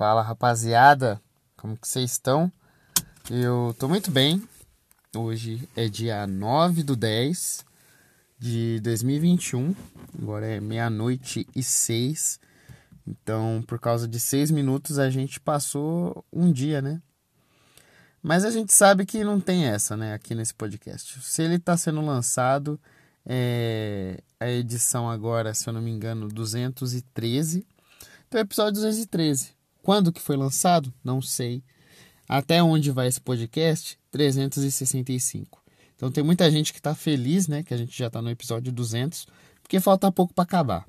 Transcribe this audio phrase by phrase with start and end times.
[0.00, 1.20] Fala rapaziada,
[1.58, 2.50] como que vocês estão?
[3.30, 4.42] Eu tô muito bem.
[5.14, 7.66] Hoje é dia 9 do 10
[8.38, 9.76] de 2021.
[10.18, 12.40] Agora é meia-noite e seis.
[13.06, 17.02] Então, por causa de seis minutos, a gente passou um dia, né?
[18.22, 20.14] Mas a gente sabe que não tem essa, né?
[20.14, 21.20] Aqui nesse podcast.
[21.20, 22.80] Se ele tá sendo lançado,
[23.26, 27.66] é a edição agora, se eu não me engano, 213.
[28.26, 29.59] Então, é episódio 213.
[29.82, 30.92] Quando que foi lançado?
[31.02, 31.62] Não sei.
[32.28, 33.98] Até onde vai esse podcast?
[34.10, 35.62] 365.
[35.96, 37.62] Então tem muita gente que está feliz, né?
[37.62, 39.26] Que a gente já está no episódio 200,
[39.62, 40.86] porque falta pouco para acabar.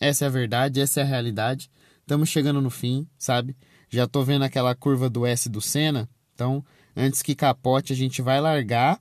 [0.00, 1.70] Essa é a verdade, essa é a realidade.
[2.00, 3.56] Estamos chegando no fim, sabe?
[3.88, 6.08] Já tô vendo aquela curva do S do Senna.
[6.34, 6.64] Então,
[6.96, 9.00] antes que capote, a gente vai largar.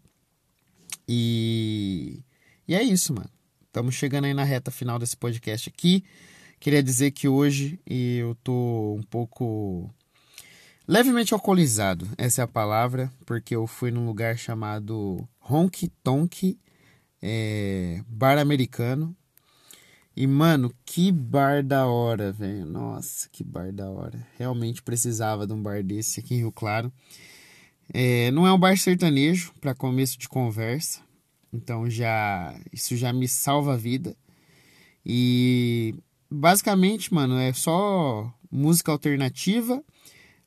[1.07, 2.21] E,
[2.67, 3.29] e é isso, mano.
[3.65, 6.03] Estamos chegando aí na reta final desse podcast aqui.
[6.59, 9.89] Queria dizer que hoje eu tô um pouco
[10.87, 16.57] levemente alcoolizado, essa é a palavra, porque eu fui num lugar chamado Honky Tonk
[17.21, 19.15] é, Bar Americano.
[20.15, 22.65] E, mano, que bar da hora, velho.
[22.65, 24.25] Nossa, que bar da hora.
[24.35, 26.91] Realmente precisava de um bar desse aqui em Rio Claro.
[27.93, 31.01] É, não é um bar sertanejo para começo de conversa.
[31.53, 34.17] Então já isso já me salva a vida.
[35.05, 35.95] E
[36.29, 39.83] basicamente, mano, é só música alternativa,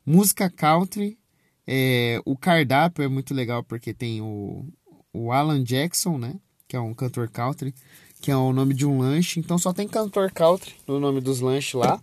[0.05, 1.19] música country.
[1.67, 4.67] É, o cardápio é muito legal porque tem o,
[5.13, 6.35] o Alan Jackson, né?
[6.67, 7.75] Que é um cantor country,
[8.21, 9.39] que é o nome de um lanche.
[9.39, 12.01] Então só tem cantor country no nome dos lanches lá.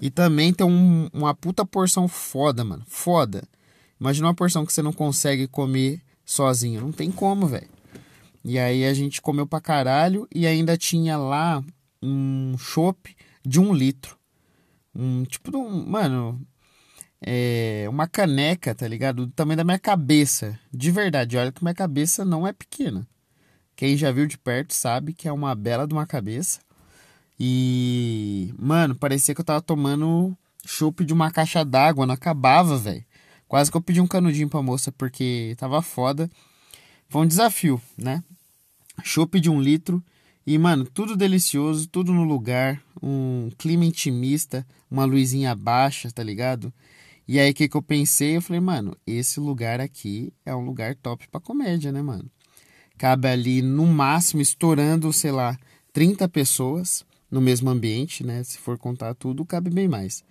[0.00, 2.82] E também tem um, uma puta porção foda, mano.
[2.88, 3.44] Foda.
[4.00, 6.80] Imagina uma porção que você não consegue comer sozinho.
[6.80, 7.68] Não tem como, velho.
[8.44, 11.62] E aí a gente comeu pra caralho e ainda tinha lá
[12.02, 13.14] um chopp
[13.44, 14.18] de um litro.
[14.94, 15.86] Um tipo de um.
[15.86, 16.40] Mano.
[17.24, 19.26] É, uma caneca, tá ligado?
[19.26, 20.58] Do tamanho da minha cabeça.
[20.72, 23.06] De verdade, olha que minha cabeça não é pequena.
[23.76, 26.60] Quem já viu de perto sabe que é uma bela de uma cabeça.
[27.38, 30.36] E, mano, parecia que eu tava tomando
[30.66, 33.04] chopp de uma caixa d'água, não acabava, velho.
[33.48, 36.30] Quase que eu pedi um canudinho pra moça porque tava foda.
[37.08, 38.22] Foi um desafio, né?
[39.02, 40.02] Chopp de um litro
[40.46, 46.72] e, mano, tudo delicioso, tudo no lugar, um clima intimista, uma luzinha baixa, tá ligado?
[47.26, 48.36] E aí, o que, que eu pensei?
[48.36, 52.28] Eu falei, mano, esse lugar aqui é um lugar top pra comédia, né, mano?
[52.98, 55.56] Cabe ali, no máximo, estourando, sei lá,
[55.92, 58.42] 30 pessoas no mesmo ambiente, né?
[58.42, 60.24] Se for contar tudo, cabe bem mais.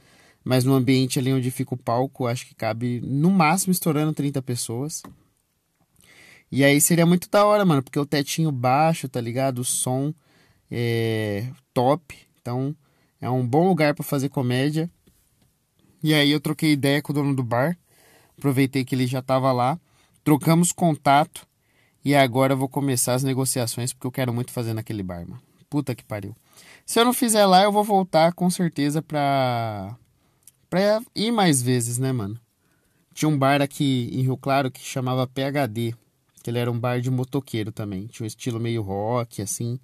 [0.43, 4.41] Mas no ambiente ali onde fica o palco, acho que cabe, no máximo, estourando 30
[4.41, 5.01] pessoas.
[6.51, 9.59] E aí seria muito da hora, mano, porque o tetinho baixo, tá ligado?
[9.59, 10.13] O som
[10.69, 12.17] é top.
[12.41, 12.75] Então
[13.21, 14.89] é um bom lugar para fazer comédia.
[16.03, 17.77] E aí eu troquei ideia com o dono do bar.
[18.37, 19.79] Aproveitei que ele já tava lá.
[20.25, 21.47] Trocamos contato.
[22.03, 25.41] E agora eu vou começar as negociações porque eu quero muito fazer naquele bar, mano.
[25.69, 26.35] Puta que pariu.
[26.85, 29.95] Se eu não fizer lá, eu vou voltar com certeza pra,
[30.69, 32.37] pra ir mais vezes, né, mano?
[33.13, 35.95] Tinha um bar aqui em Rio Claro que chamava PHD
[36.41, 38.07] que ele era um bar de motoqueiro também.
[38.07, 39.79] Tinha um estilo meio rock, assim,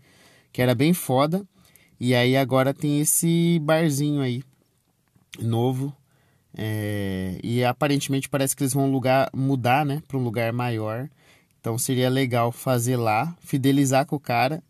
[0.52, 1.46] que era bem foda.
[2.00, 4.44] E aí agora tem esse barzinho aí,
[5.40, 5.96] novo.
[6.60, 7.40] É...
[7.44, 11.10] e aparentemente parece que eles vão lugar, mudar, né, para um lugar maior.
[11.60, 14.64] Então seria legal fazer lá, fidelizar com o cara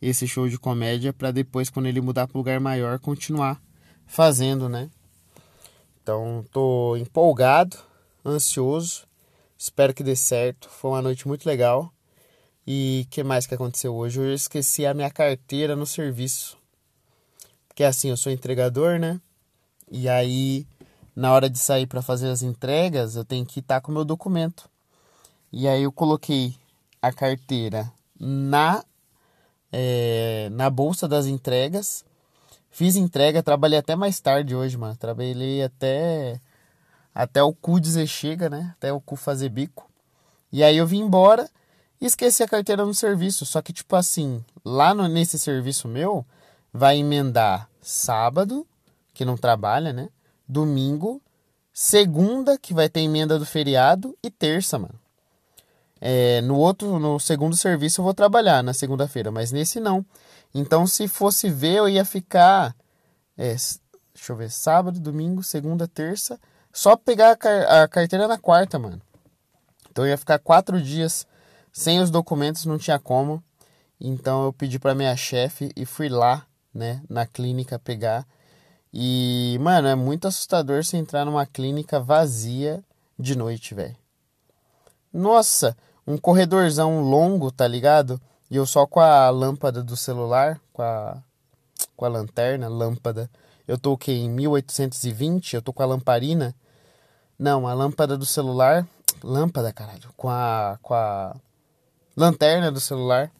[0.00, 3.60] esse show de comédia para depois, quando ele mudar para um lugar maior, continuar
[4.06, 4.88] fazendo, né?
[6.02, 7.76] Então tô empolgado,
[8.24, 9.07] ansioso
[9.58, 10.68] Espero que dê certo.
[10.68, 11.92] Foi uma noite muito legal.
[12.64, 14.20] E que mais que aconteceu hoje?
[14.20, 16.56] Hoje eu esqueci a minha carteira no serviço.
[17.66, 19.20] Porque assim, eu sou entregador, né?
[19.90, 20.66] E aí,
[21.16, 24.04] na hora de sair para fazer as entregas, eu tenho que estar com o meu
[24.04, 24.70] documento.
[25.52, 26.54] E aí eu coloquei
[27.02, 28.84] a carteira na
[29.72, 32.04] é, na bolsa das entregas.
[32.70, 34.96] Fiz entrega, trabalhei até mais tarde hoje, mano.
[34.96, 36.40] Trabalhei até
[37.18, 38.72] até o cu dizer chega, né?
[38.76, 39.90] Até o cu fazer bico.
[40.52, 41.50] E aí eu vim embora
[42.00, 43.44] e esqueci a carteira no serviço.
[43.44, 46.24] Só que, tipo assim, lá no, nesse serviço meu,
[46.72, 48.64] vai emendar sábado,
[49.12, 50.08] que não trabalha, né?
[50.46, 51.20] Domingo,
[51.72, 54.94] segunda, que vai ter emenda do feriado, e terça, mano.
[56.00, 60.06] É, no outro, no segundo serviço eu vou trabalhar na segunda-feira, mas nesse não.
[60.54, 62.76] Então, se fosse ver, eu ia ficar.
[63.36, 63.56] É,
[64.14, 66.38] deixa eu ver, sábado, domingo, segunda, terça
[66.72, 67.36] só pegar
[67.68, 69.00] a carteira na quarta, mano.
[69.90, 71.26] Então eu ia ficar quatro dias
[71.72, 73.42] sem os documentos, não tinha como.
[74.00, 78.26] Então eu pedi para minha chefe e fui lá, né, na clínica pegar.
[78.92, 82.82] E, mano, é muito assustador você entrar numa clínica vazia
[83.18, 83.96] de noite, velho.
[85.12, 85.76] Nossa,
[86.06, 88.20] um corredorzão longo, tá ligado?
[88.50, 91.22] E eu só com a lâmpada do celular, com a,
[91.98, 93.28] com a lanterna, lâmpada.
[93.66, 94.12] Eu tô o quê?
[94.12, 96.54] Em 1820, eu tô com a lamparina.
[97.36, 98.88] Não, a lâmpada do celular.
[99.22, 100.08] Lâmpada, caralho.
[100.16, 101.34] Com a, com a
[102.16, 103.32] lanterna do celular.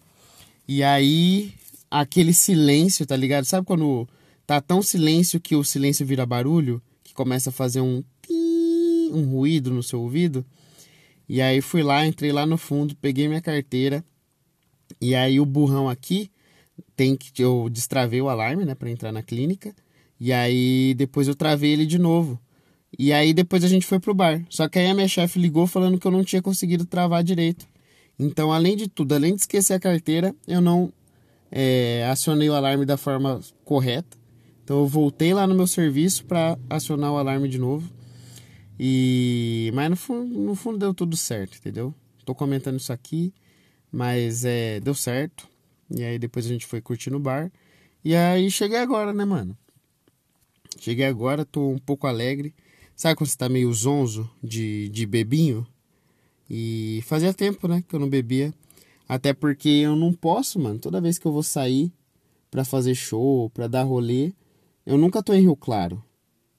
[0.66, 1.54] E aí,
[1.88, 3.44] aquele silêncio, tá ligado?
[3.44, 4.08] Sabe quando
[4.44, 6.82] tá tão silêncio que o silêncio vira barulho?
[7.04, 8.02] Que começa a fazer um
[9.10, 10.44] um ruído no seu ouvido?
[11.28, 14.04] E aí fui lá, entrei lá no fundo, peguei minha carteira.
[15.00, 16.28] E aí o burrão aqui
[16.96, 19.74] tem que eu destravei o alarme, né, para entrar na clínica.
[20.20, 22.40] E aí depois eu travei ele de novo.
[22.98, 24.44] E aí depois a gente foi pro bar.
[24.48, 27.66] Só que aí a minha chefe ligou falando que eu não tinha conseguido travar direito.
[28.18, 30.92] Então, além de tudo, além de esquecer a carteira, eu não
[31.52, 34.16] é, acionei o alarme da forma correta.
[34.64, 37.88] Então, eu voltei lá no meu serviço para acionar o alarme de novo.
[38.78, 41.92] E mas no fundo, no fundo deu tudo certo, entendeu?
[42.24, 43.32] Tô comentando isso aqui,
[43.90, 45.48] mas é, deu certo.
[45.90, 47.50] E aí depois a gente foi curtir no bar.
[48.04, 49.56] E aí cheguei agora, né, mano?
[50.78, 52.54] Cheguei agora, tô um pouco alegre.
[52.94, 55.66] Sabe quando você tá meio zonzo de, de bebinho?
[56.50, 58.54] E fazia tempo, né, que eu não bebia.
[59.08, 60.78] Até porque eu não posso, mano.
[60.78, 61.92] Toda vez que eu vou sair
[62.50, 64.32] pra fazer show, pra dar rolê,
[64.84, 66.02] eu nunca tô em Rio Claro.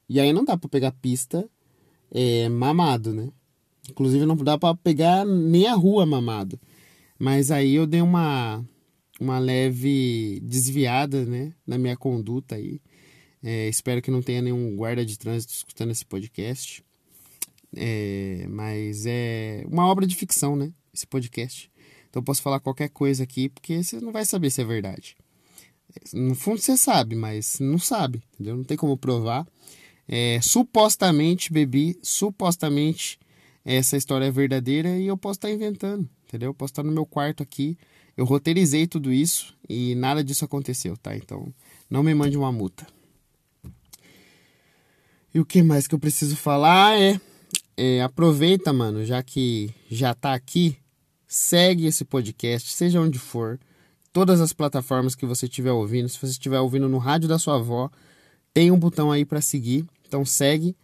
[0.08, 1.48] E aí não dá pra pegar pista
[2.12, 3.30] é, mamado, né?
[3.90, 6.60] Inclusive não dá pra pegar nem a rua mamado.
[7.18, 8.64] Mas aí eu dei uma,
[9.20, 12.82] uma leve desviada, né, na minha conduta aí.
[13.44, 16.84] É, espero que não tenha nenhum guarda de trânsito escutando esse podcast.
[17.76, 20.74] É, mas é uma obra de ficção, né?
[20.94, 21.72] Esse podcast.
[22.10, 25.16] Então eu posso falar qualquer coisa aqui, porque você não vai saber se é verdade.
[26.14, 28.58] No fundo você sabe, mas não sabe, entendeu?
[28.58, 29.48] Não tem como provar.
[30.08, 33.20] É, supostamente bebi, supostamente
[33.64, 36.50] essa história é verdadeira e eu posso estar inventando, entendeu?
[36.50, 37.78] Eu posso estar no meu quarto aqui,
[38.20, 41.16] eu roteirizei tudo isso e nada disso aconteceu, tá?
[41.16, 41.54] Então
[41.90, 42.86] não me mande uma multa.
[45.34, 47.18] E o que mais que eu preciso falar é
[47.78, 50.76] é, aproveita, mano, já que já tá aqui,
[51.26, 53.58] segue esse podcast, seja onde for,
[54.12, 56.10] todas as plataformas que você estiver ouvindo.
[56.10, 57.90] Se você estiver ouvindo no rádio da sua avó,
[58.54, 60.76] tem um botão aí para seguir, então segue.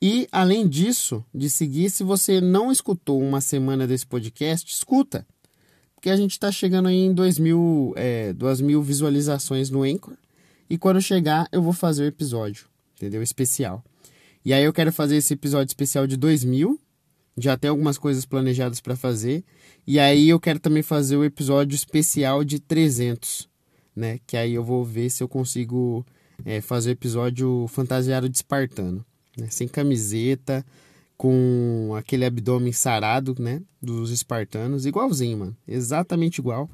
[0.00, 5.26] E além disso, de seguir, se você não escutou uma semana desse podcast, escuta.
[6.04, 10.12] Porque a gente está chegando aí em 2 mil, é, 2 mil visualizações no Anchor.
[10.68, 13.22] E quando chegar, eu vou fazer o episódio, entendeu?
[13.22, 13.82] Especial.
[14.44, 16.78] E aí eu quero fazer esse episódio especial de 2000.
[17.38, 19.42] Já tem algumas coisas planejadas para fazer.
[19.86, 23.48] E aí eu quero também fazer o episódio especial de 300,
[23.96, 24.20] né?
[24.26, 26.04] Que aí eu vou ver se eu consigo
[26.44, 29.02] é, fazer o episódio fantasiado de espartano,
[29.38, 29.46] né?
[29.48, 30.66] Sem camiseta,
[31.16, 33.62] com aquele abdômen sarado, né?
[33.80, 35.56] Dos espartanos, igualzinho, mano.
[35.66, 36.68] Exatamente igual.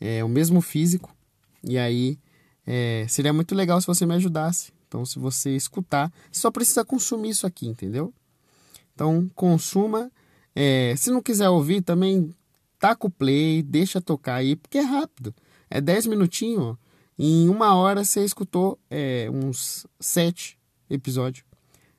[0.00, 1.14] É o mesmo físico.
[1.62, 2.18] E aí
[2.66, 4.72] é, seria muito legal se você me ajudasse.
[4.86, 8.12] Então, se você escutar, só precisa consumir isso aqui, entendeu?
[8.94, 10.10] Então, consuma.
[10.54, 12.34] É, se não quiser ouvir, também
[12.78, 15.34] taca o play, deixa tocar aí, porque é rápido.
[15.68, 16.76] É 10 minutinhos.
[17.18, 20.58] Em uma hora você escutou é, uns 7
[20.88, 21.44] episódios.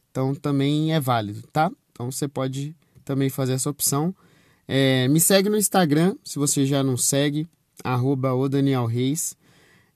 [0.10, 1.72] Então, também é válido, tá?
[1.92, 4.16] Então, você pode também fazer essa opção.
[4.68, 7.48] É, me segue no Instagram, se você já não segue,
[7.84, 9.36] arroba o Daniel Reis.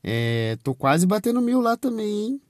[0.04, 2.42] É, tô quase batendo mil lá também, hein?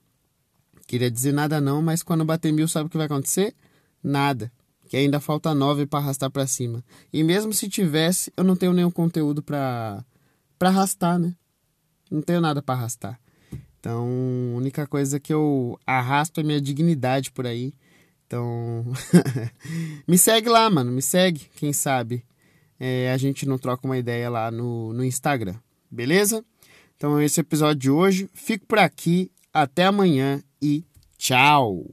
[0.86, 3.54] Queria dizer nada não, mas quando bater mil, sabe o que vai acontecer?
[4.02, 4.52] Nada.
[4.88, 6.84] Que ainda falta nove para arrastar para cima.
[7.12, 10.04] E mesmo se tivesse, eu não tenho nenhum conteúdo para
[10.58, 11.34] para arrastar, né?
[12.10, 13.20] Não tenho nada para arrastar.
[13.78, 14.06] Então,
[14.54, 17.74] a única coisa que eu arrasto é minha dignidade por aí.
[18.26, 18.84] Então,
[20.06, 20.90] me segue lá, mano.
[20.90, 22.24] Me segue, quem sabe
[22.78, 25.56] é, a gente não troca uma ideia lá no, no Instagram.
[25.90, 26.44] Beleza?
[26.96, 28.28] Então, esse é o episódio de hoje.
[28.32, 29.30] Fico por aqui.
[29.52, 30.84] Até amanhã e
[31.16, 31.86] tchau!